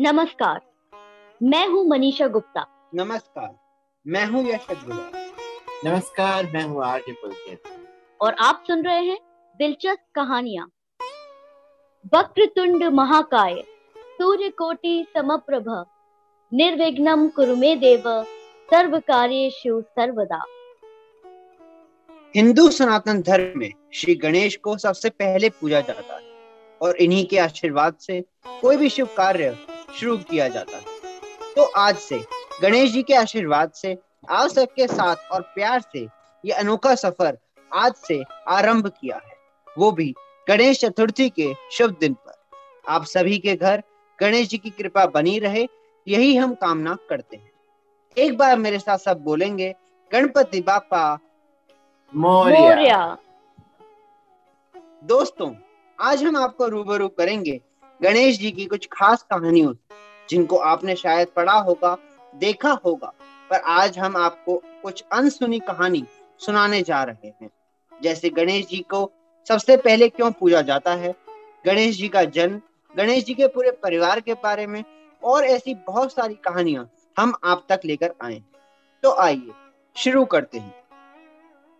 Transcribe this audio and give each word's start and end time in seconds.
नमस्कार 0.00 0.60
मैं 1.42 1.68
हूँ 1.68 1.88
मनीषा 1.88 2.26
गुप्ता। 2.26 2.90
नमस्कार 2.94 3.58
मैं 4.06 4.26
हूँ 4.26 4.46
यश 4.48 4.66
अग्रवाल। 4.70 5.30
नमस्कार 5.84 6.46
मैं 6.46 6.64
हूँ 6.64 6.84
आरजे 6.84 7.12
पुलकित। 7.12 7.62
और 8.20 8.34
आप 8.34 8.64
सुन 8.66 8.84
रहे 8.84 9.04
हैं 9.04 9.18
दिलचस्प 9.58 10.04
कहानियाँ। 10.14 10.66
वक्रतुंड 12.14 12.84
महाकाय 12.84 13.64
सूर्य 13.98 14.48
कोटि 14.48 15.06
समप्रभ। 15.16 15.91
निर्विघ्नम 16.54 17.28
कुरुमे 17.28 17.74
देव 17.76 18.02
सर्व 18.68 18.98
कार्येषु 18.98 19.80
सर्वदा। 19.80 20.42
हिंदू 22.36 22.68
सनातन 22.70 23.22
धर्म 23.22 23.58
में 23.58 23.72
श्री 23.94 24.14
गणेश 24.14 24.56
को 24.56 24.76
सबसे 24.78 25.10
पहले 25.10 25.48
पूजा 25.50 25.80
जाता 25.80 26.16
है 26.16 26.22
और 26.80 26.96
इन्हीं 26.96 27.24
के 27.26 27.38
आशीर्वाद 27.38 27.96
से 28.00 28.20
कोई 28.60 28.76
भी 28.76 28.88
शुभ 28.88 29.08
कार्य 29.16 29.56
शुरू 30.00 30.16
किया 30.30 30.48
जाता 30.48 30.76
है। 30.76 31.54
तो 31.56 31.62
आज 31.78 31.96
से 31.96 32.20
गणेश 32.62 32.92
जी 32.92 33.02
के 33.02 33.14
आशीर्वाद 33.14 33.70
से, 33.72 33.96
आप 34.30 34.50
सबके 34.50 34.86
साथ 34.86 35.30
और 35.32 35.40
प्यार 35.54 35.80
से 35.92 36.06
ये 36.44 36.52
अनोखा 36.52 36.94
सफ़र 36.94 37.38
आज 37.72 37.92
से 38.08 38.22
आरंभ 38.48 38.92
किया 39.00 39.16
है। 39.16 39.36
वो 39.78 39.92
भी 39.92 40.14
गणेश 40.48 40.80
चतुर्थी 40.80 41.28
के 41.30 41.52
शुभ 41.72 41.96
दिन 42.00 42.14
पर। 42.14 42.40
आप 42.88 43.04
सभी 43.04 43.38
के 43.38 43.56
घर 43.56 43.82
गणेश 44.18 44.48
जी 44.48 44.58
की 44.58 44.70
कृपा 44.70 45.06
बनी 45.06 45.38
रहे 45.38 45.68
यही 46.06 46.36
हम 46.36 46.54
कामना 46.54 46.96
करते 47.08 47.36
हैं। 47.36 47.50
एक 48.16 48.36
बार 48.38 48.58
मेरे 48.58 48.78
साथ 48.78 48.98
सब 48.98 49.22
बोलेंगे 49.24 49.74
गणपति 50.10 50.60
बापा 50.60 51.18
मोरिया। 52.12 53.18
दोस्तों 55.04 55.52
आज 55.98 56.22
हम 56.24 56.36
आपको 56.36 56.66
रूबरू 56.66 57.08
करेंगे 57.08 57.60
गणेश 58.00 58.38
जी 58.38 58.50
की 58.50 58.64
कुछ 58.64 58.88
खास 58.92 59.22
कहानियों 59.22 59.74
जिनको 60.30 60.56
आपने 60.56 60.96
शायद 60.96 61.28
पढ़ा 61.28 61.58
होगा 61.60 61.96
देखा 62.34 62.70
होगा 62.84 63.12
पर 63.50 63.60
आज 63.60 63.98
हम 63.98 64.16
आपको 64.16 64.62
कुछ 64.82 65.04
अनसुनी 65.12 65.58
कहानी 65.58 66.04
सुनाने 66.40 66.82
जा 66.82 67.02
रहे 67.02 67.28
हैं। 67.28 67.50
जैसे 67.92 68.30
गणेश 68.30 68.66
जी 68.66 68.78
को 68.90 69.10
सबसे 69.46 69.76
पहले 69.76 70.08
क्यों 70.08 70.30
पूजा 70.30 70.60
जाता 70.62 70.94
है? 70.94 71.14
गणेश 71.66 71.96
जी 71.96 72.08
का 72.08 72.24
जन्म 72.24 72.60
गणेश 72.94 73.24
जी 73.24 73.34
के 73.34 73.46
पूरे 73.46 73.70
परिवार 73.82 74.20
के 74.20 74.34
बारे 74.34 74.66
में 74.66 74.82
और 75.24 75.44
ऐसी 75.44 75.74
बहुत 75.86 76.12
सारी 76.12 76.34
कहानियाँ 76.34 76.88
हम 77.16 77.34
आप 77.44 77.66
तक 77.68 77.80
लेकर 77.84 78.14
आए 78.22 78.42
तो 79.02 79.14
आइए, 79.14 79.50
शुरू 79.96 80.24
करते 80.24 80.58
हैं। 80.58 80.74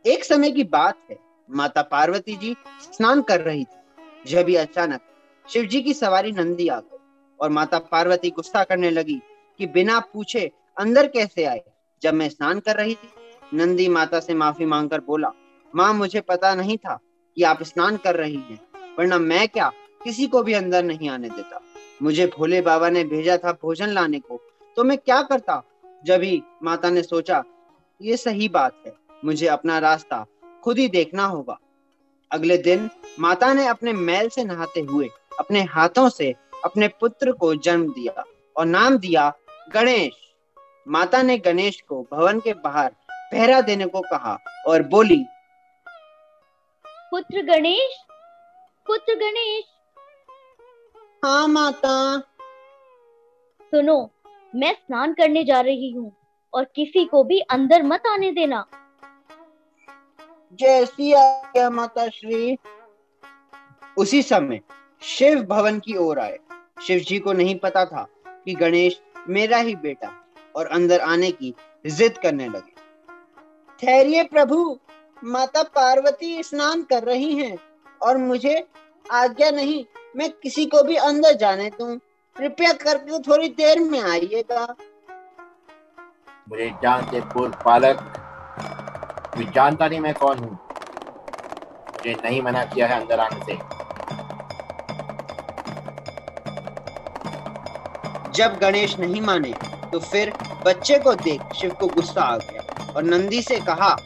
एक 0.04 0.24
समय 0.24 0.50
की 0.50 0.64
बात 0.64 0.98
है, 1.10 1.18
माता 1.50 1.82
पार्वती 1.82 2.36
जी 2.36 2.54
स्नान 2.82 3.22
कर 3.22 3.40
रही 3.40 3.64
थी। 3.64 4.30
जब 4.30 4.44
भी 4.44 4.54
अचानक 4.54 5.00
शिव 5.46 5.64
जी 5.64 5.82
की 5.82 5.94
सवारी 5.94 6.32
नंदी 6.32 6.68
आ 6.68 6.78
गई 6.80 6.98
और 7.40 7.50
माता 7.50 7.78
पार्वती 7.78 8.30
गुस्सा 8.30 8.64
करने 8.64 8.90
लगी 8.90 9.20
कि 9.60 9.66
बिना 9.66 9.98
पूछे 10.12 10.50
अंदर 10.78 11.06
कैसे 11.06 11.44
आए, 11.44 11.62
जब 12.02 12.14
मैं 12.14 12.28
स्नान 12.28 12.60
कर 12.60 12.76
रही 12.76 12.94
थी, 12.94 13.10
नंदी 13.54 13.88
माता 13.88 14.20
से 14.20 14.34
माफ़ी 14.34 14.66
मांगकर 14.66 15.00
बोला, 15.00 15.32
माँ, 15.74 15.92
मुझे 15.94 16.20
पता 16.20 16.54
नहीं 16.54 16.76
था 16.78 16.98
कि 17.36 17.42
आप 17.42 17.62
स्नान 17.62 17.96
कर 17.96 18.16
रही 18.16 18.36
हैं, 18.36 18.60
वरना 18.98 19.18
मैं 19.18 19.48
क्या 19.48 19.70
किसी 20.04 20.26
को 20.26 20.42
भी 20.42 20.52
अंदर 20.52 20.82
नहीं 20.84 21.08
आने 21.08 21.28
देता। 21.28 21.60
मुझे 22.02 22.26
भोले 22.26 22.60
बाबा 22.60 22.88
ने 22.90 23.04
भेजा 23.04 23.36
था 23.36 23.52
भोजन 23.52 23.88
लाने 23.88 24.18
को। 24.18 24.40
तो 24.76 24.84
मैं 24.84 24.96
क्या 24.98 25.20
करता? 25.22 25.62
जब 26.04 26.22
ही 26.22 26.42
माता 26.62 26.90
ने 26.90 27.02
सोचा, 27.02 27.42
ये 28.00 28.16
सही 28.16 28.48
बात 28.48 28.82
है, 28.86 28.92
मुझे 29.24 29.46
अपना 29.46 29.78
रास्ता 29.78 30.24
खुद 30.64 30.78
ही 30.78 30.88
देखना 30.88 31.24
होगा। 31.24 31.58
अगले 32.30 32.56
दिन 32.58 32.88
माता 33.20 33.52
ने 33.52 33.66
अपने 33.66 33.92
मैल 33.92 34.28
से 34.28 34.44
नहाते 34.44 34.80
हुए 34.80 35.08
अपने 35.38 35.62
हाथों 35.62 36.08
से 36.08 36.34
अपने 36.64 36.88
पुत्र 37.00 37.32
को 37.32 37.54
जन्म 37.56 37.92
दिया 37.92 38.24
और 38.56 38.66
नाम 38.66 38.98
दिया 38.98 39.32
गणेश। 39.72 40.12
माता 40.88 41.22
ने 41.22 41.36
गणेश 41.38 41.80
को 41.80 42.02
भवन 42.12 42.40
के 42.40 42.52
बाहर 42.54 42.94
पहरा 43.32 43.60
देने 43.60 43.86
को 43.86 44.00
कहा 44.00 44.38
और 44.68 44.82
बोली, 44.82 45.24
पुत्र 47.10 47.42
गणेश 47.42 47.96
पुत्र 48.86 49.14
गणेश 49.14 49.64
हाँ 51.24 51.48
माता। 51.48 52.18
सुनो 53.60 54.10
मैं 54.54 54.72
स्नान 54.72 55.12
करने 55.12 55.44
जा 55.44 55.60
रही 55.60 55.90
हूँ 55.90 56.12
और 56.54 56.64
किसी 56.64 57.04
को 57.04 57.24
भी 57.24 57.38
अंदर 57.40 57.82
मत 57.82 58.02
आने 58.06 58.32
देना। 58.32 58.64
जैसी 60.60 61.12
आज्ञा 61.12 61.70
माता 61.70 62.08
श्री। 62.08 62.58
उसी 63.98 64.22
समय 64.22 64.60
शिव 65.02 65.42
भवन 65.42 65.78
की 65.78 65.96
ओर 65.96 66.18
आए। 66.18 66.38
शिव 66.82 66.98
जी 66.98 67.18
को 67.18 67.32
नहीं 67.32 67.58
पता 67.58 67.84
था 67.84 68.06
कि 68.26 68.54
गणेश 68.54 69.00
मेरा 69.28 69.58
ही 69.58 69.76
बेटा 69.76 70.12
और 70.56 70.66
अंदर 70.66 71.00
आने 71.00 71.30
की 71.30 71.54
जिद 71.86 72.18
करने 72.18 72.48
लगे। 72.48 72.74
ठहरिए 73.80 74.24
प्रभु 74.24 74.78
माता 75.24 75.62
पार्वती 75.62 76.42
स्नान 76.42 76.82
कर 76.82 77.02
रही 77.02 77.34
हैं 77.34 77.58
और 78.02 78.16
मुझे 78.16 78.68
आज्ञा 79.10 79.50
नहीं 79.50 79.84
मैं 80.16 80.30
किसी 80.32 80.64
को 80.66 80.82
भी 80.82 80.96
अंदर 80.96 81.32
जाने 81.32 81.68
दूँ। 81.70 81.96
कृपया 82.36 82.72
करके 82.72 83.18
थोड़ी 83.18 83.48
देर 83.48 83.80
में 83.80 84.00
आइएगा। 84.00 84.64
मुझे 86.48 86.70
जानते 86.82 87.20
पूर्व 87.20 87.54
पालक 87.64 87.96
तू 89.36 89.42
जानता 89.52 89.88
नहीं 89.88 90.00
मैं 90.00 90.14
कौन 90.14 90.38
हूँ? 90.38 90.50
मुझे 90.50 92.20
नहीं 92.24 92.42
मना 92.42 92.64
किया 92.64 92.86
है 92.86 93.00
अंदर 93.00 93.20
आने 93.20 93.44
से। 93.44 93.56
जब 98.34 98.58
गणेश 98.58 98.98
नहीं 98.98 99.20
माने 99.20 99.52
तो 99.92 99.98
फिर 100.00 100.32
बच्चे 100.66 100.98
को 100.98 101.14
देख 101.14 101.52
शिव 101.54 101.70
को 101.80 101.88
गुस्सा 101.88 102.22
आ 102.22 102.36
गया 102.36 102.92
और 102.96 103.02
नंदी 103.02 103.42
से 103.42 103.58
कहा 103.60 103.96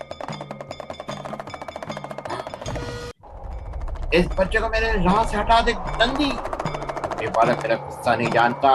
इस 4.14 4.26
बच्चे 4.38 4.58
को 4.58 4.68
मेरे 4.68 4.90
राह 5.04 5.24
से 5.24 5.36
हटा 5.36 5.60
दे, 5.60 5.72
नंदी। 5.72 6.24
ये 7.22 7.26
बालक 7.26 7.56
तेरा 7.62 7.74
गुस्सा 7.76 8.14
नहीं 8.16 8.30
जानता। 8.30 8.70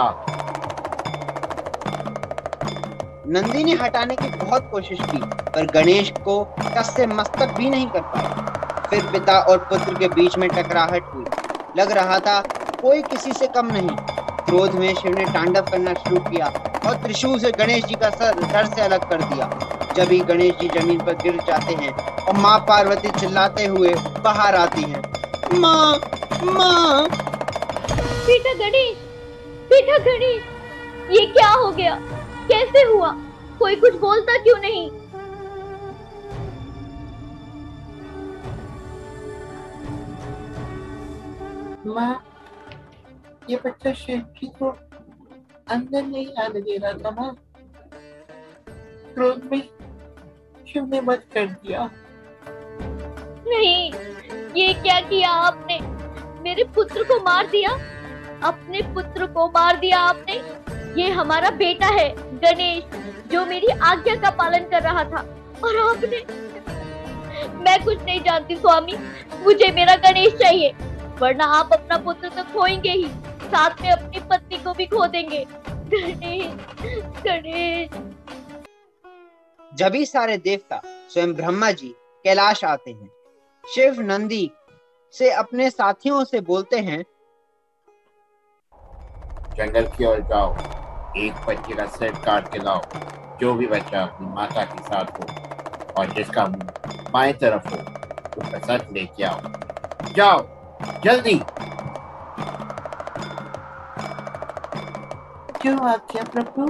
नंदी 3.26 3.64
ने 3.64 3.72
हटाने 3.72 4.16
की 4.16 4.28
बहुत 4.38 4.68
कोशिश 4.70 4.98
की, 5.02 5.18
पर 5.18 5.66
गणेश 5.66 6.12
को 6.24 6.42
कस 6.58 6.92
से 6.96 7.06
मस्तक 7.06 7.54
भी 7.56 7.70
नहीं 7.70 7.86
कर 7.86 8.00
पाया। 8.00 8.88
फिर 8.90 9.06
पिता 9.06 9.38
और 9.40 9.58
पुत्र 9.58 9.94
के 9.94 10.08
बीच 10.08 10.36
में 10.38 10.48
टकराहट 10.48 11.14
हुई। 11.14 11.24
लग 11.76 11.90
रहा 11.90 12.18
था 12.18 12.40
कोई 12.82 13.02
किसी 13.02 13.32
से 13.32 13.46
कम 13.46 13.66
नहीं। 13.66 13.96
क्रोध 14.46 14.74
में 14.74 14.94
शिव 14.94 15.18
ने 15.18 15.24
तांडव 15.24 15.70
करना 15.70 15.94
शुरू 15.94 16.18
किया 16.20 16.46
और 16.86 17.02
त्रिशूल 17.02 17.38
से 17.38 17.50
गणेश 17.52 17.84
जी 17.84 17.94
का 17.94 18.10
सर 18.10 18.40
धड़ 18.42 18.66
से 18.66 18.82
अलग 18.82 19.08
कर 19.10 19.22
दिया। 19.24 19.50
जब 19.96 20.12
ही 20.12 20.20
गणेश 20.20 20.54
जी 20.60 20.68
ज़मीन 20.68 20.98
पर 20.98 21.14
गिर 21.14 21.36
जाते 21.46 21.74
हैं 21.74 21.92
और 22.18 22.36
माँ 22.36 22.58
पार्वती 22.58 23.10
चिल्लाते 23.20 23.66
हुए 23.66 23.94
बाहर 24.24 24.56
आती 24.56 24.82
हैं 24.82 25.02
माँ 25.52 25.92
माँ। 26.44 27.08
बेटा 28.26 28.52
गणेश 28.54 28.98
बेटा 29.70 29.98
गणेश 30.04 30.42
ये 31.10 31.24
क्या 31.26 31.48
हो 31.50 31.70
गया? 31.70 31.94
कैसे 32.48 32.82
हुआ? 32.82 33.10
कोई 33.58 33.76
कुछ 33.76 33.94
बोलता 33.94 34.36
क्यों 34.42 34.56
नहीं? 34.58 34.90
माँ 41.86 42.12
ये 43.50 43.56
बच्चा 43.64 43.92
शिव 43.92 44.18
जी 44.18 44.46
को 44.58 44.68
अंदर 45.70 46.02
नहीं 46.02 46.26
आने 46.42 46.60
दे 46.60 46.76
रहा 46.76 46.92
था 46.92 47.10
माँ। 47.10 47.34
क्रोध 49.14 49.48
में 49.52 49.62
शिव 50.72 50.84
ने 50.84 51.00
मत 51.00 51.24
कर 51.34 51.46
दिया। 51.46 51.90
नहीं 53.46 53.92
ये 54.56 54.74
क्या 54.74 55.00
किया 55.00 55.30
आपने? 55.30 55.78
मेरे 56.42 56.64
पुत्र 56.64 57.02
को 57.02 57.20
मार 57.20 57.46
दिया? 57.46 57.70
अपने 58.42 58.82
पुत्र 58.82 59.26
को 59.26 59.46
मार 59.48 59.76
दिया 59.76 60.00
आपने? 60.00 60.32
ये 61.02 61.10
हमारा 61.10 61.50
बेटा 61.50 61.86
है, 61.86 62.14
गणेश, 62.38 62.84
जो 63.32 63.46
मेरी 63.46 63.66
आज्ञा 63.66 64.14
का 64.14 64.30
पालन 64.30 64.58
कर 64.58 64.82
रहा 64.82 65.04
था। 65.04 65.20
और 65.64 65.76
आपने 65.76 66.24
मैं 67.54 67.84
कुछ 67.84 68.02
नहीं 68.02 68.20
जानती 68.20 68.56
स्वामी, 68.56 68.96
मुझे 69.42 69.72
मेरा 69.72 69.96
गणेश 69.96 70.32
चाहिए, 70.32 70.72
वरना 71.18 71.44
आप 71.44 71.72
अपना 71.72 71.98
पुत्र 71.98 72.28
तो 72.28 72.42
खोएँगे 72.42 72.90
ही, 72.90 73.08
साथ 73.42 73.82
में 73.82 73.90
अपनी 73.90 74.20
पत्नी 74.20 74.58
को 74.58 74.72
भी 74.72 74.86
खो 74.86 75.06
देंगे। 75.06 75.46
गणेश 75.68 76.52
गणेश। 77.24 77.90
जब 79.74 79.94
ही 79.94 80.06
सारे 80.06 80.36
देवता 80.36 80.82
स्वयं 80.84 81.32
ब्रह्मा 81.32 81.70
जी 81.70 81.88
कैलाश 82.24 82.64
आते 82.64 82.90
हैं 82.90 83.10
शिव 83.64 84.00
नंदी 84.00 84.50
से 85.14 85.30
अपने 85.32 85.70
साथियों 85.70 86.24
से 86.24 86.40
बोलते 86.40 86.78
हैं 86.80 87.04
जंगल 89.56 89.86
की 89.86 90.04
ओर 90.04 90.20
जाओ 90.20 90.52
एक 91.16 91.34
बच्चे 91.48 91.74
का 91.74 91.86
सिर 91.86 92.12
काट 92.24 92.50
के 92.52 92.58
लाओ 92.58 92.80
जो 93.40 93.54
भी 93.54 93.66
बच्चा 93.66 94.02
अपनी 94.02 94.26
माता 94.26 94.64
के 94.64 94.82
साथ 94.82 95.18
हो 95.20 95.26
और 95.96 96.12
जिसका 96.12 96.46
मुँह 96.46 96.72
बाएँ 97.12 97.32
तरफ़ 97.32 97.68
हो 97.68 97.76
वो 98.36 98.50
प्रसाद 98.50 98.88
लेके 98.92 99.24
आओ। 99.24 99.42
जाओ 100.12 100.46
जल्दी! 101.04 101.34
क्यों 105.60 105.78
आज्ञा 105.88 106.22
प्रभु? 106.24 106.66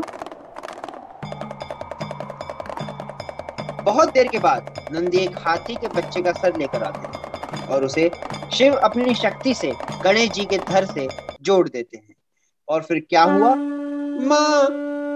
बहुत 3.85 4.09
देर 4.09 4.29
के 4.29 4.39
बाद 4.39 4.89
नंदी 4.93 5.19
एक 5.19 5.37
हाथी 5.39 5.77
के 5.77 5.89
बच्चे 5.89 6.23
का 6.23 6.33
सर 6.33 6.57
लेकर 6.57 6.83
आते 6.83 7.07
हैं 7.07 7.67
और 7.69 7.85
उसे 7.85 8.11
शिव 8.53 8.75
अपनी 8.75 9.15
शक्ति 9.15 9.55
से 9.55 9.73
गणेश 10.05 10.31
जी 10.31 10.45
के 10.45 10.59
धर 10.59 10.85
से 10.85 11.09
जोड़ 11.43 11.69
देते 11.69 11.97
हैं। 11.97 12.15
और 12.69 12.83
फिर 12.83 13.07
क्या 13.11 13.23
हुआ? 13.23 13.55
माँ 14.25 14.69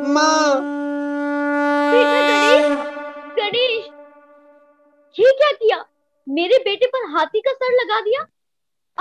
माँ। 0.09 0.61
गणेश 1.93 2.67
गणेश 3.39 3.87
ये 5.19 5.33
क्या 5.33 5.53
किया? 5.53 5.85
मेरे 6.29 6.59
बेटे 6.59 6.87
पर 6.87 7.11
हाथी 7.11 7.41
का 7.41 7.53
सर 7.53 7.73
लगा 7.73 8.01
दिया? 8.01 8.21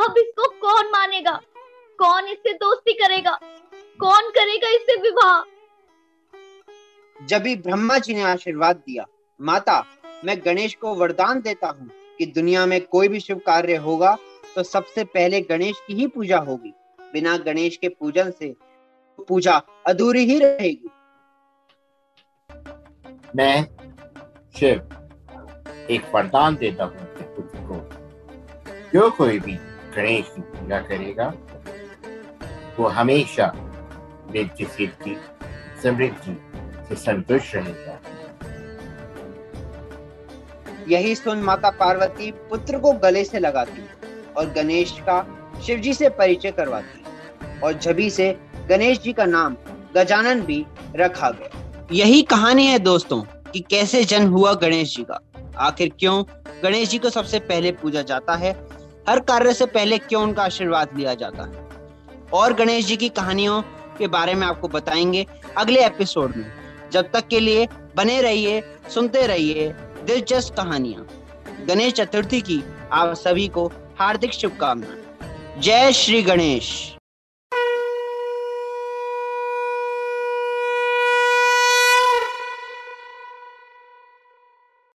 अब 0.06 0.16
इसको 0.18 0.48
कौन 0.50 0.86
मानेगा? 0.86 1.42
कौन 2.00 2.28
इससे 2.28 2.54
दोस्ती 2.54 2.94
करेगा? 2.94 3.40
कौन 4.00 4.30
करेगा 4.30 4.70
इससे 4.70 5.02
विवाह? 5.02 5.42
जब 7.26 7.42
भी 7.42 7.56
ब्रह्मा 7.56 7.98
जी 7.98 8.14
ने 8.14 8.22
आशीर्वाद 8.22 8.76
दिया 8.76 9.06
माता, 9.40 9.84
मैं 10.26 10.38
गणेश 10.46 10.74
को 10.76 10.94
वरदान 10.96 11.42
देता 11.42 11.68
हूँ 11.70 11.90
कि 12.20 12.26
दुनिया 12.26 12.66
में 12.66 12.80
कोई 12.82 13.08
भी 13.08 13.20
शुभ 13.20 13.40
कार्य 13.46 13.76
होगा 13.76 14.16
तो 14.56 14.64
सबसे 14.64 15.04
पहले 15.04 15.42
गणेश 15.42 15.82
की 15.88 15.94
ही 15.94 16.08
पूजा 16.08 16.38
होगी। 16.40 16.74
बिना 17.14 17.38
गणेश 17.38 17.78
के 17.78 17.90
पूजन 17.90 18.32
से 18.32 18.54
पूजा 19.20 19.62
अधूरी 19.88 20.24
ही 20.26 20.40
रहेगी। 20.40 20.90
मैं 23.36 23.66
शिव 24.56 25.88
एक 25.90 26.12
वरदान 26.16 26.56
देता 26.56 26.84
हूँ 26.84 27.08
को 27.68 27.78
जो 28.94 29.10
कोई 29.12 29.40
भी 29.40 29.54
गणेश 29.96 30.32
की 30.36 30.42
पूजा 30.42 30.80
करेगा, 30.82 31.28
वो 32.80 32.88
हमेशा 32.90 33.52
नित्य 34.34 34.66
सिद्धि 34.68 35.18
समृद्धि 35.84 36.38
से 36.88 36.96
संतुष्ट 36.96 37.56
रहेगा। 37.56 38.00
यही 40.88 41.16
सुन 41.16 41.38
माता 41.38 41.70
पार्वती 41.70 42.32
पुत्र 42.32 42.80
को 42.80 42.92
गले 42.92 43.24
से 43.24 43.40
लगाती 43.40 43.86
और 44.38 44.50
गणेश 44.50 44.92
का 44.92 45.42
शिव 45.66 45.80
जी 45.80 45.94
से 45.94 46.10
परिचय 46.10 46.52
करवाती। 46.52 47.04
और 47.64 47.74
जभी 47.74 48.10
से 48.10 48.38
गणेश 48.70 49.00
जी 49.00 49.14
का 49.14 49.26
नाम 49.26 49.58
गजानन 49.96 50.42
भी 50.42 50.66
रखा 50.96 51.30
गया। 51.30 51.72
यही 51.92 52.22
कहानी 52.22 52.66
है 52.66 52.80
दोस्तों 52.80 53.22
कि 53.22 53.60
कैसे 53.60 54.04
जन्म 54.04 54.32
हुआ 54.32 54.54
गणेश 54.54 54.96
जी 54.96 55.04
का। 55.04 55.22
आखिर 55.58 55.92
क्यों 56.00 56.24
गणेश 56.64 56.90
जी 56.90 56.98
को 56.98 57.10
सबसे 57.10 57.40
पहले 57.40 57.72
पूजा 57.72 58.02
जाता 58.02 58.36
है? 58.36 58.68
हर 59.10 59.20
कार्य 59.20 59.54
से 59.54 59.66
पहले 59.66 59.98
क्यों 59.98 60.24
उनका 60.24 60.44
आशीर्वाद 60.44 60.90
लिया 60.98 61.14
जाता 61.14 61.44
है? 61.44 61.70
और 62.34 62.54
गणेश 62.54 62.86
जी 62.86 62.98
की 62.98 63.10
कहानियों 63.10 63.62
के 63.98 64.08
बारे 64.08 64.34
में 64.34 64.48
आपको 64.48 64.68
बताएँगे 64.68 65.28
अगले 65.58 65.86
एपिसोड 65.86 66.36
में। 66.36 66.52
जब 66.92 67.12
तक 67.12 67.28
के 67.28 67.40
लिए 67.40 67.68
बने 67.96 68.22
रहिए, 68.22 68.64
सुनते 68.94 69.28
रहिए। 69.28 69.74
दिलचस्प 70.06 70.56
कहानियाँ। 70.56 71.08
गणेश 71.68 71.94
चतुर्थी 71.94 72.42
की 72.42 72.64
आप 72.92 73.14
सभी 73.14 73.48
को 73.48 73.66
हार्दिक 74.00 74.34
शुभकामनाएँ। 74.34 75.62
जय 75.62 75.92
श्री 75.94 76.22
गणेश। 76.22 76.95